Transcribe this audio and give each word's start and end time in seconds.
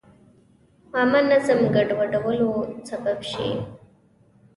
عامه 0.95 1.19
نظم 1.31 1.59
ګډوډولو 1.75 2.51
سبب 2.89 3.19
شي. 3.31 3.47